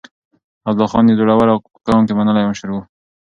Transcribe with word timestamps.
عبدالله 0.67 0.91
خان 0.91 1.05
يو 1.09 1.17
زړور 1.19 1.47
او 1.51 1.59
په 1.63 1.69
قوم 1.87 2.03
کې 2.07 2.13
منلی 2.17 2.43
مشر 2.49 2.67
و. 2.71 2.75